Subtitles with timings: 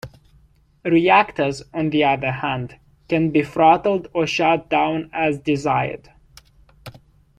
[0.83, 6.09] Reactors, on the other hand, can be throttled or shut down as desired.